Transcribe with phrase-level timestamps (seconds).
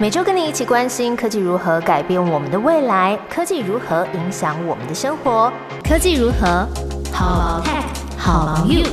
[0.00, 5.52] 每周跟你一起关心科技如何改变我们的未来，科技如何影响我们的生活，
[5.82, 6.68] 科技如何
[7.12, 7.82] 好 tech
[8.16, 8.84] 好 you。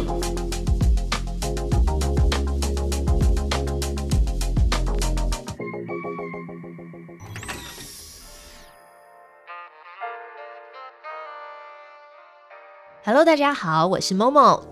[13.03, 14.63] Hello，大家好，我是 Momo，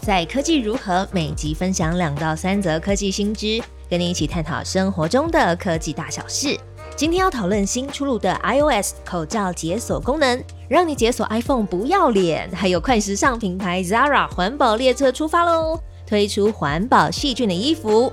[0.00, 3.62] 在科技如何每集分享两到三则科技新知。
[3.88, 6.58] 跟你一起探讨生活中的科技大小事。
[6.96, 12.50] 今天要讨论新出炉的 iOS 口罩解锁功能，让你解锁 iPhone 不要脸。
[12.52, 18.12] 还有快时尚品牌 Zara 环保列车出发喽，推出环保细菌的衣服。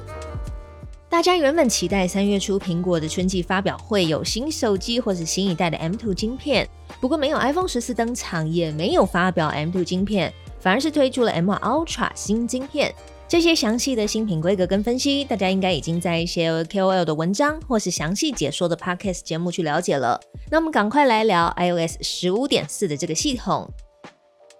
[1.09, 6.67] 大家原本期待三月初苹果的春季发表会有新手机或是新一代的 M2 晶片，
[6.99, 12.93] 不过没有 iPhone 十四登场，也没有发表 M2 晶片，反而是推出了 M2 Ultra 新晶片。
[13.27, 20.20] 这些详细的新品规格跟分析，大家应该已经在一些 KOL 的文章或是详细解说的 Podcast 节目去了解了。
[20.52, 23.68] 那我们赶快来聊 iOS 十五点四的这个系统。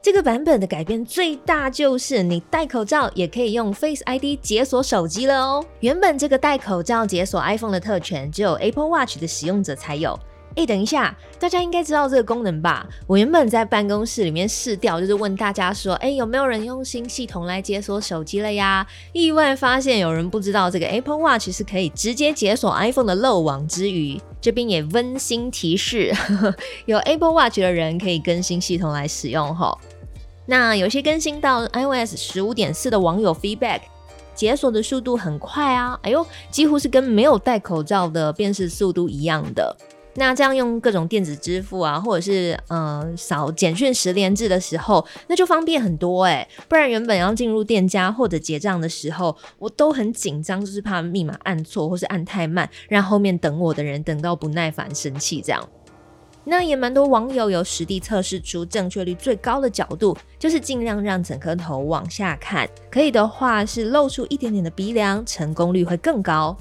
[0.02, 5.64] 这个版本的改变最大就是你戴口罩也可以用 Face ID 解锁手机了哦。
[5.80, 10.20] 原本这个戴口罩解锁 iPhone 的特权只有 Apple Watch 的使用者才有。
[10.56, 12.88] 哎，等一下，大家应该知道这个功能吧？
[13.08, 18.86] 我原本在办公室里面试调，就是问大家说，哎，有没有人用新系统来解锁手机了呀？
[19.14, 24.22] 意外发现有人不知道这个 Apple Watch 是可以直接解锁 iPhone 的漏网之鱼。
[24.40, 26.14] 这边也温馨提示，
[26.86, 29.78] 有 Apple Watch 的人可以更新系统来使用哈。
[30.46, 33.80] 那有些更新到 iOS 十五点四的网友 feedback，
[34.36, 39.76] 解锁的速度很快啊，哎呦，几乎是跟没有戴口罩的辨识速度一样的。
[40.16, 46.48] 那这样用各种电子支付啊，或者是呃扫简讯十连制的时候，那就方便很多哎。
[46.70, 55.68] 不然原本要进入店家或者结账的时候，我都很紧张，就是怕密码按错或是按太慢，让后面等我的人等到不耐烦生气这样。
[56.46, 66.56] 那也蛮多网友有实地测试出正确率最高的角度，就是尽量让整颗头往下看，可以的话是露出一点点的鼻梁，成功率会更高。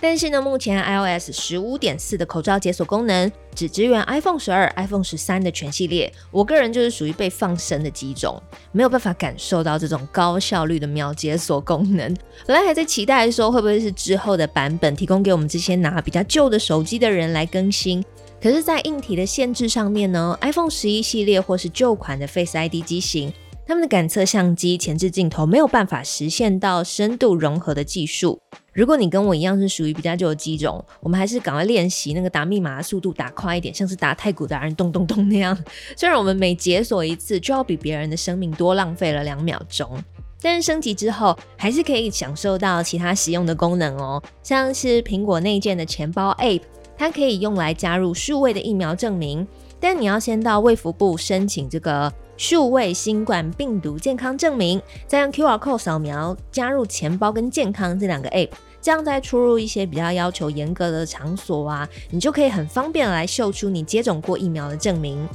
[0.00, 6.12] 但是呢，目前 iOS 十五点四的口罩解锁功能只支援 iPhone 十二、iPhone 十三的全系列。
[6.30, 12.16] 我个人就是属于被放生的几种，没有办法感受到这种高效率的秒解锁功能。
[12.46, 18.04] 本来还在期待说，会不会是之后的版本提供给我们这些拿比较旧的手机的人来更新？
[18.40, 23.32] 可是，在硬体的限制上面呢，iPhone 十一系列或是旧款的 Face ID 机型。
[23.66, 28.40] 他们的感测相机前置镜头没有办法实现到深度融合的技术。
[28.78, 35.58] 如果你跟我一样是属于比较旧的机种，我们还是赶快练习那个打密码的速度打快一点，像是打太古达人咚咚咚那样。
[35.98, 40.00] 虽然我们每解锁一次就要比别人的生命多浪费了两秒钟，
[40.40, 46.62] 但是升级之后还是可以享受到其他实用的功能哦，像是苹果内建的钱包 App，
[46.96, 49.44] 它可以用来加入数位的疫苗证明，
[49.80, 52.12] 但你要先到卫福部申请这个。
[52.40, 58.50] 数位新冠病毒健康证明，再用 QR code 扫描，加入钱包跟健康这两个 App，
[58.88, 65.28] 这样再出入一些比较要求严格的场所啊，你就可以很方便来秀出你接种过疫苗的证明。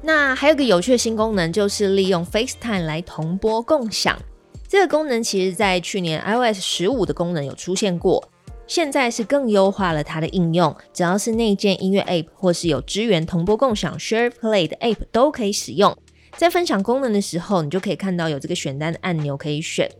[0.00, 4.18] 那还有个有趣的新功能，就是利用 FaceTime 来同播共享。
[4.66, 8.26] 这个功能其实在去年 iOS 十五的功能有出现过。
[8.66, 15.94] 现在是更优化了它的应用，只要是内建音乐 App 或是有支援同播共享 Share Play 的 App 都可以使用。
[16.38, 19.90] 在分享功能的时候，你就可以看到有这个选单的按钮可以选。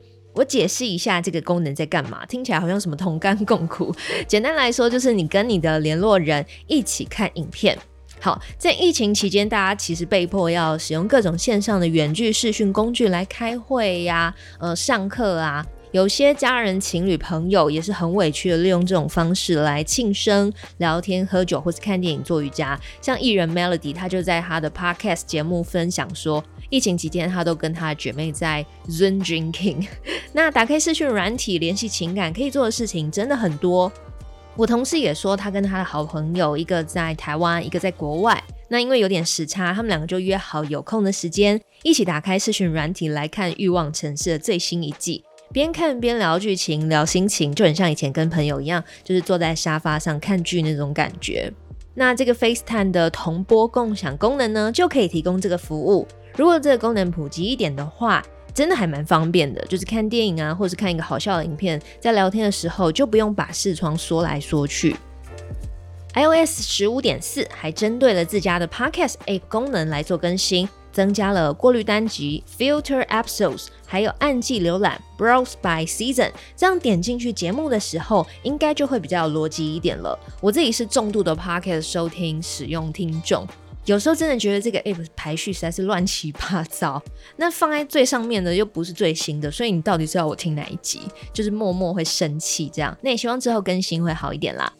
[0.41, 3.95] 我解释一下这个功能在干嘛，听起来好像什么同甘共苦。
[4.27, 7.77] 简单来说，就是你跟你的联络人一起看影片。
[8.21, 15.65] 好，在疫情期间，大家其实被迫要使用各种线上的远距视讯工具来开会呀，呃，上课啊。
[15.93, 22.78] 有些家人、情侣、朋友也是很委屈的，利用这种方式来庆生、聊天、喝酒，或是看电影、做瑜伽。
[23.03, 29.86] 像艺人 Melody，他就在他的 Podcast 节目分享说，疫情期间他都跟他的姐妹在 Zoom drinking。
[30.32, 33.92] 那打开视讯软体联系情感，可以做的事情真的很多。
[34.56, 38.42] 我同事也说，他跟他的好朋友，一个在台湾，一个在国外。
[38.68, 45.24] 那因为有点时差，他们两个就约好有空的时间，一起打开视讯软体来看《欲望城市》的最新一季。
[45.53, 51.53] 边看边聊剧情，聊心情，就很像以前跟朋友一样，就是坐在沙发上看剧那种感觉。
[51.95, 56.06] 那这个 FaceTime 的同播共享功能呢，就可以提供这个服务。
[56.41, 59.63] 如果这个功能普及一点的话，真的还蛮方便的。
[59.66, 64.97] 就是看电影啊，或是看一个好笑的影片，在聊天的时候就不用把视窗缩来缩去。
[66.15, 70.66] iOS 十五点四还针对了自家的 Podcast App 功能来做更新。
[70.92, 76.31] 增加了过滤单集 （filter episodes），还有按季浏览 （browse by season）。
[76.57, 80.19] 这样点进去节目的时候，应该就会比较有逻辑一点了。
[80.41, 83.47] 我自己是重度的 Pocket 收听使用听众。
[83.86, 87.03] 有时候真的觉得这个 app 排序实在是乱七八糟，
[87.36, 91.00] 那放在最上面的又不是最新的，所以你到底知道我听哪一集？
[91.32, 92.97] 就是默默会生气这样。
[93.03, 94.72] 那也希望之后更新会好一点啦。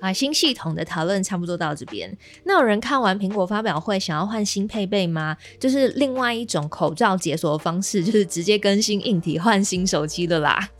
[0.00, 2.16] 啊，新系统的讨论差不多到这边。
[2.44, 5.36] 那有人看完苹果发表会想要换新配备吗？
[5.58, 10.70] 就是另外一种口罩解锁的方式，就是直接更新硬体换新手机的啦。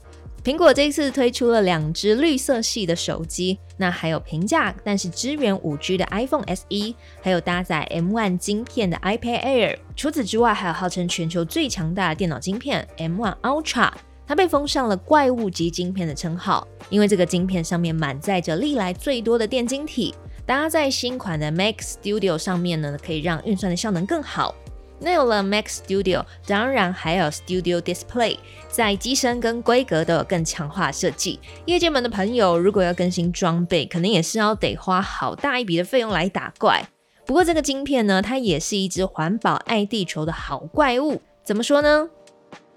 [0.42, 9.78] 苹果这一次推出了两只绿色系的手机，那还有平价但是支援五 G 的 iPhone SE，还有搭载 M1 晶片的 iPad Air。
[9.94, 13.92] 除此之外，还有号称全球最强大的电脑晶片 M1 Ultra，
[14.26, 20.14] 它被封上了怪物级晶片的称号，因为这个晶片上面满载着历来最多的电晶体，
[20.46, 24.54] 搭在新款的 Mac Studio 上面呢，可以让运算的效能更好。
[25.00, 28.36] 那有了 Mac Studio，当然还有 Studio Display，
[28.68, 31.40] 在机身跟规格都有更强化设计。
[31.64, 36.86] 业界们的朋友，如果要更新装备，可能也是要得花好大一笔的费用来打怪。
[37.24, 41.22] 不过这个晶片呢，它也是一只环保爱地球的好怪物。
[41.42, 42.08] 怎么说呢？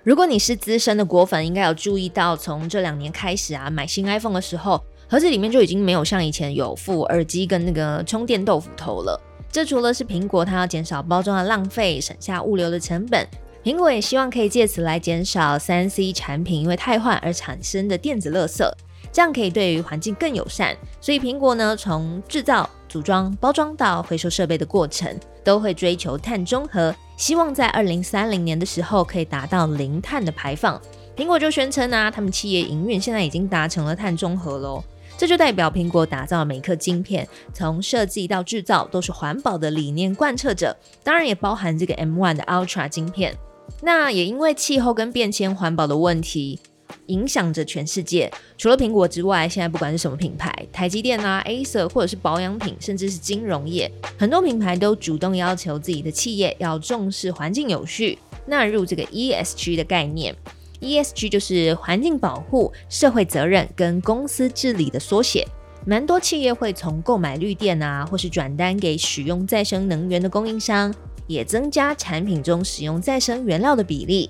[0.03, 9.19] 如果你是资深的果粉，应该有注意到，从这两年开始啊，买新 iPhone 的时候，盒子里面就已经没有像以前有附耳机跟那个充电豆腐头了。
[9.53, 13.23] 这除了是苹果，它要减少包装的浪费，省下物流的成本。
[13.63, 18.67] 苹果也希望可以借此来减少三 C 产品因为太换而产生的电子垃圾，
[19.11, 20.75] 这样可以对于环境更友善。
[20.99, 30.81] 所以苹果呢，从制造、组装、包装到回收设备的过程，都会追求碳中和，希望在二零三零年的时候可以达到零碳的排放。
[31.15, 34.83] 苹果就宣称啊，他们企业营运现在已经达成了碳中和喽。
[35.17, 43.35] 这就代表苹果打造每颗晶片，从设计到制造都是环保的理念贯彻者，当然也包含这个 M1 的 Ultra 晶片。
[43.81, 46.59] 那也因为气候跟变迁环保的问题，
[47.05, 48.29] 影响着全世界。
[48.57, 60.35] 除了苹果之外，现在不管是什么品牌，台积电啊、Acer 或者是保养品，甚至是金融业，很多品牌都主动要求自己的企业要重视环境有序，纳入这个 ESG 的概念。
[60.83, 65.47] ESG 就是环境保护、社会责任跟公司治理的缩写。
[65.85, 70.93] 蛮多企业会从购买绿电啊，或是转单给使用再生能源的供应商，
[71.27, 74.29] 也增加产品中使用再生原料的比例。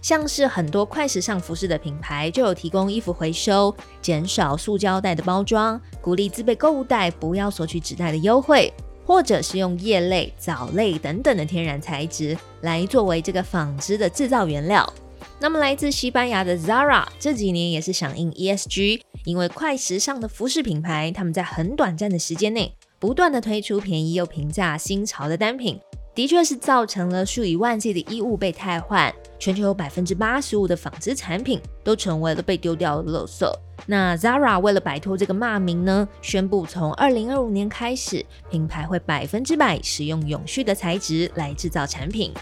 [0.00, 8.72] 像是很多快时尚服饰的品牌，就有提供衣服回收、减少塑胶袋的包装、鼓励自备购物袋、不要索取纸袋的优惠，
[9.04, 14.92] 或者是用叶类、藻类等等的天然材质来作为这个纺织的制造原料。
[15.40, 25.78] 那么，来自西班牙的 Zara 这几年也是响应 ESG，因为快时尚的服饰品牌，他们在很短暂的时间内不断的推出便宜又平价新潮的单品，
[26.12, 33.48] 的确是造成了数以万计的衣物被汰换，全球有百分之八十五的纺织产品都成为了被丢掉的垃圾。
[33.86, 42.34] 那 Zara 为了摆脱这个骂名呢，宣布从二零二五年开始，品牌会百分之百使用永续的材质来制造产品。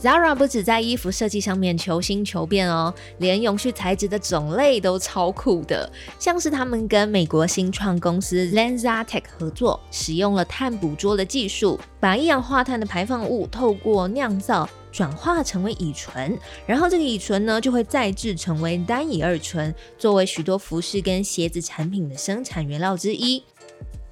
[0.00, 5.90] Zara 不止在衣服设计上面求新求变哦，连永续材质的种类都超酷的。
[6.18, 23.42] 像是他们跟美国新创公司 LanzaTech 合作，使用了碳捕捉的技术，把一氧化碳的排放物透过酿造转化成为乙醇，然后这个乙醇呢就会再制成为单乙二醇，作为许多服饰跟鞋子产品的生产原料之一。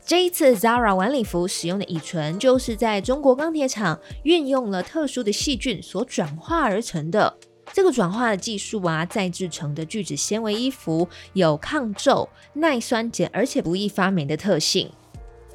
[0.07, 7.35] 这一次 Zara 晚礼服使用的乙醇，就是在中国钢铁厂运用了特殊的细菌所转化而成的。
[7.73, 14.91] 这个转化的技术啊，再制成的聚酯纤维衣服有抗皱、耐酸碱，而且不易发霉的特性。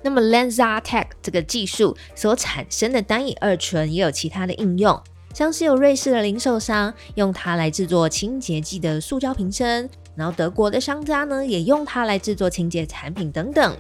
[0.02, 5.00] 那么 LanzaTech 这个技术所产生的单乙二醇也有其他的应用，
[5.32, 13.78] 像是有瑞士的零售商用它来制作清洁剂的塑胶瓶身，然后德国的商家呢也用它来制作清洁产品等等。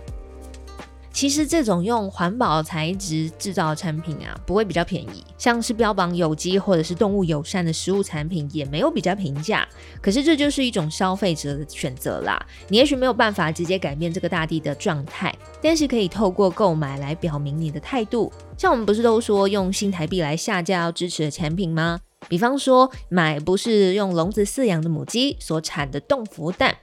[1.20, 5.22] 其实这种用环保材质制造的产品啊，不会比较便宜。
[5.38, 9.68] 像是标榜有机或者是动物友善的食物产品，也没有比较平价。
[10.02, 12.42] 可是这就是一种消费者的选择啦。
[12.70, 18.32] 你也许没有办法直接改变这个大地的状态，但是可以透过购买来表明你的态度。
[18.58, 22.00] 像我们不是都说用新台币来下架要支持的产品吗？
[22.30, 26.74] 比方说买不是用笼子饲养的母鸡所产的冻福蛋。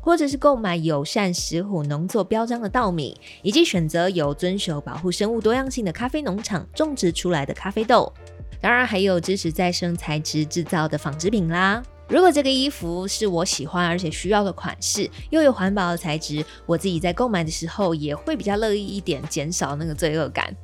[0.00, 8.12] 或者是购买友善石虎农作标章的稻米，以及选择有遵守保护生物多样性的咖啡农场种植出来的咖啡豆，
[8.60, 11.82] 当然还有支持再生材质制造的纺织品啦。
[12.08, 20.54] 如果这个衣服是我喜欢而且需要的款式，又有环保的材质，我自己在购买的时候也会比较乐意一点，减少那个罪恶感。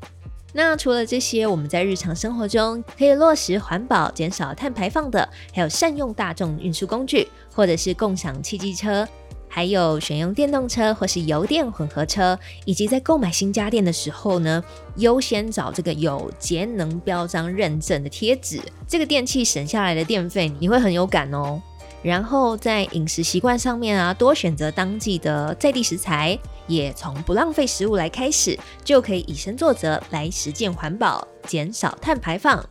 [0.59, 9.07] 那除了这些，我们在日常生活中可以落实环保、减少碳排放的，还有善用大众运输工具，或者是共享汽机车，
[9.49, 14.61] 还有选用电动车或是油电混合车，以及在购买新家电的时候呢，
[14.97, 21.63] 优先找这个有节能标章认证的贴纸，这个电器省下来的电费你会很有感哦。
[22.03, 26.37] 然后在饮食习惯上面啊，多选择当季的在地食材，
[26.69, 32.65] 也从不浪费食物来开始，就可以以身作则来实践环保，减少碳排放。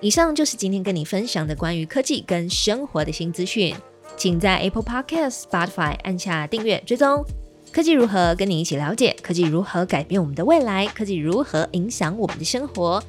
[0.00, 3.74] 以上就是今天跟你分享的关于科技跟生活的新资讯，
[4.16, 7.24] 请在 Apple Podcast、Spotify 按下订阅追踪。
[7.72, 9.16] 科技如何跟你一起了解？
[9.22, 10.86] 科技如何改变我们的未来？
[10.86, 13.02] 科技如何影响我们的生活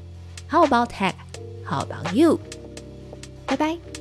[0.50, 1.14] ？How about tech?
[1.64, 2.40] How about you?
[3.46, 3.95] 拜拜。